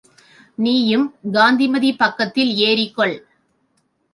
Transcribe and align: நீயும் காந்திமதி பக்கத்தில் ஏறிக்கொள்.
நீயும் 0.57 1.05
காந்திமதி 1.31 1.91
பக்கத்தில் 1.95 2.51
ஏறிக்கொள். 2.55 3.15